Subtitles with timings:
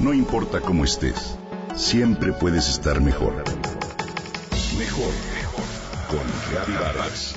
[0.00, 1.36] No importa cómo estés,
[1.76, 3.34] siempre puedes estar mejor.
[4.78, 5.64] Mejor, mejor.
[6.08, 7.34] Con Vargas.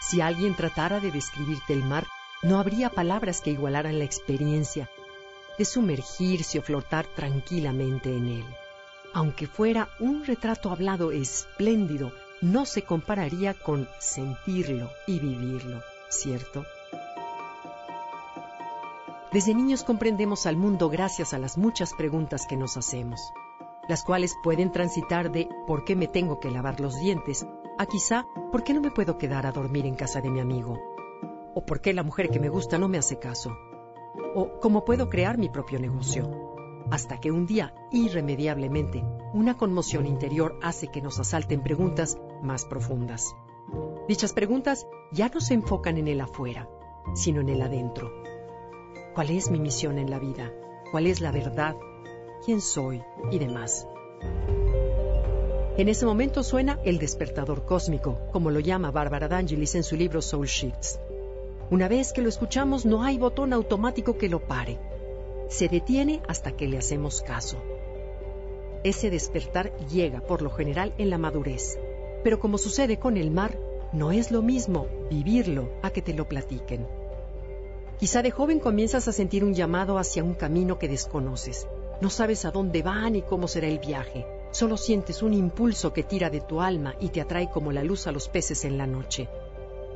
[0.00, 2.06] Si alguien tratara de describirte el mar,
[2.42, 4.88] no habría palabras que igualaran la experiencia
[5.58, 8.67] de sumergirse o flotar tranquilamente en él.
[9.14, 16.64] Aunque fuera un retrato hablado espléndido, no se compararía con sentirlo y vivirlo, ¿cierto?
[19.32, 23.20] Desde niños comprendemos al mundo gracias a las muchas preguntas que nos hacemos,
[23.88, 27.46] las cuales pueden transitar de ¿por qué me tengo que lavar los dientes?
[27.78, 30.78] a quizá ¿por qué no me puedo quedar a dormir en casa de mi amigo?
[31.54, 33.56] ¿O por qué la mujer que me gusta no me hace caso?
[34.34, 36.47] ¿O cómo puedo crear mi propio negocio?
[36.90, 43.34] Hasta que un día, irremediablemente, una conmoción interior hace que nos asalten preguntas más profundas.
[44.08, 46.68] Dichas preguntas ya no se enfocan en el afuera,
[47.14, 48.10] sino en el adentro.
[49.14, 50.50] ¿Cuál es mi misión en la vida?
[50.90, 51.76] ¿Cuál es la verdad?
[52.44, 53.02] ¿Quién soy?
[53.30, 53.86] Y demás.
[55.76, 60.22] En ese momento suena el despertador cósmico, como lo llama Bárbara D'Angelis en su libro
[60.22, 60.98] Soul Shifts.
[61.70, 64.78] Una vez que lo escuchamos, no hay botón automático que lo pare.
[65.48, 67.56] Se detiene hasta que le hacemos caso.
[68.84, 71.78] Ese despertar llega, por lo general, en la madurez.
[72.22, 73.58] Pero como sucede con el mar,
[73.92, 76.86] no es lo mismo vivirlo a que te lo platiquen.
[77.98, 81.66] Quizá de joven comienzas a sentir un llamado hacia un camino que desconoces.
[82.00, 84.26] No sabes a dónde va ni cómo será el viaje.
[84.50, 88.06] Solo sientes un impulso que tira de tu alma y te atrae como la luz
[88.06, 89.28] a los peces en la noche.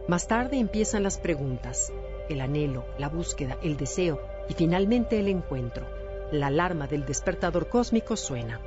[0.08, 1.92] Más tarde empiezan las preguntas,
[2.28, 5.86] el anhelo, la búsqueda, el deseo y finalmente el encuentro.
[6.30, 8.60] La alarma del despertador cósmico suena.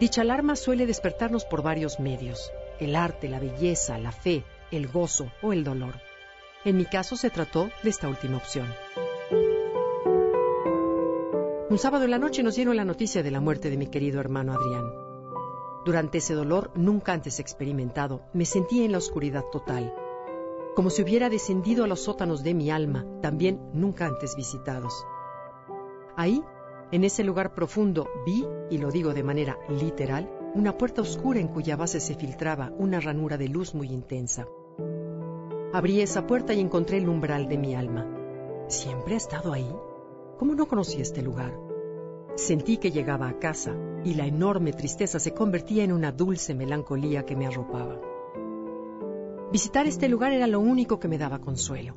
[0.00, 5.30] Dicha alarma suele despertarnos por varios medios, el arte, la belleza, la fe, el gozo
[5.42, 5.94] o el dolor.
[6.64, 8.66] En mi caso se trató de esta última opción.
[11.70, 14.20] Un sábado en la noche nos dieron la noticia de la muerte de mi querido
[14.20, 14.90] hermano Adrián.
[15.84, 19.92] Durante ese dolor nunca antes experimentado, me sentí en la oscuridad total
[20.74, 25.06] como si hubiera descendido a los sótanos de mi alma, también nunca antes visitados.
[26.16, 26.42] Ahí,
[26.90, 31.48] en ese lugar profundo, vi, y lo digo de manera literal, una puerta oscura en
[31.48, 34.46] cuya base se filtraba una ranura de luz muy intensa.
[35.72, 38.06] Abrí esa puerta y encontré el umbral de mi alma.
[38.68, 39.74] ¿Siempre ha estado ahí?
[40.38, 41.52] ¿Cómo no conocí este lugar?
[42.36, 47.24] Sentí que llegaba a casa y la enorme tristeza se convertía en una dulce melancolía
[47.24, 48.13] que me arropaba.
[49.54, 51.94] Visitar este lugar era lo único que me daba consuelo.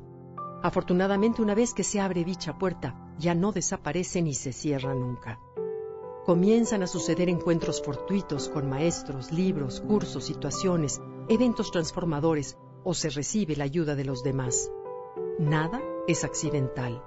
[0.62, 5.40] Afortunadamente, una vez que se abre dicha puerta, ya no desaparece ni se cierra nunca.
[6.24, 13.56] Comienzan a suceder encuentros fortuitos con maestros, libros, cursos, situaciones, eventos transformadores o se recibe
[13.56, 14.70] la ayuda de los demás.
[15.40, 17.02] Nada es accidental.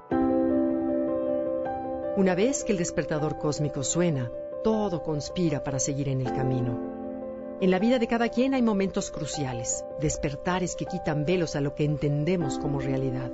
[2.18, 4.30] Una vez que el despertador cósmico suena,
[4.66, 6.91] todo conspira para seguir en el camino.
[7.62, 11.76] En la vida de cada quien hay momentos cruciales, despertares que quitan velos a lo
[11.76, 13.32] que entendemos como realidad.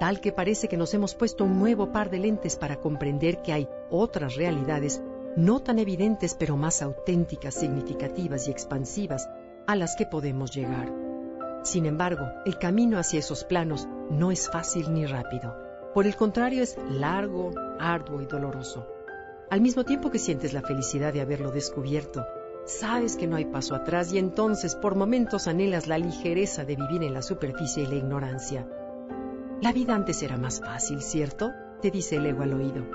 [0.00, 3.52] Tal que parece que nos hemos puesto un nuevo par de lentes para comprender que
[3.52, 5.02] hay otras realidades
[5.36, 9.28] no tan evidentes pero más auténticas, significativas y expansivas
[9.66, 10.90] a las que podemos llegar.
[11.62, 15.54] Sin embargo, el camino hacia esos planos no es fácil ni rápido.
[15.92, 18.88] Por el contrario, es largo, arduo y doloroso.
[19.50, 22.24] Al mismo tiempo que sientes la felicidad de haberlo descubierto,
[22.64, 27.02] Sabes que no hay paso atrás y entonces por momentos anhelas la ligereza de vivir
[27.02, 28.68] en la superficie y la ignorancia.
[29.60, 31.50] La vida antes era más fácil, ¿cierto?
[31.80, 32.86] te dice el ego al oído.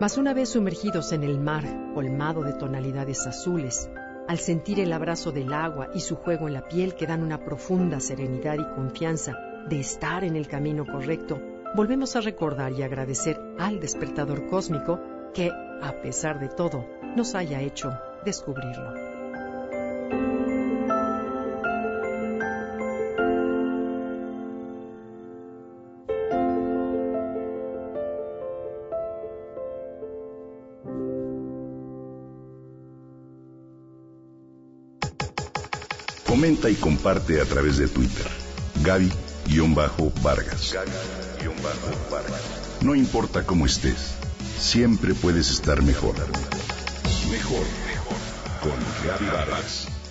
[0.00, 1.64] Mas una vez sumergidos en el mar,
[1.94, 3.90] colmado de tonalidades azules,
[4.28, 7.44] al sentir el abrazo del agua y su juego en la piel que dan una
[7.44, 9.36] profunda serenidad y confianza
[9.68, 11.40] de estar en el camino correcto,
[11.74, 15.00] volvemos a recordar y agradecer al despertador cósmico
[15.34, 16.86] que, a pesar de todo,
[17.16, 17.92] nos haya hecho
[18.24, 19.12] descubrirlo.
[36.26, 38.26] Comenta y comparte a través de Twitter.
[38.82, 40.74] Gaby-Vargas.
[42.80, 44.14] No importa cómo estés,
[44.58, 46.16] siempre puedes estar mejor.
[47.30, 47.91] Mejor, mejor.
[48.62, 50.01] Con Gaby Vargas.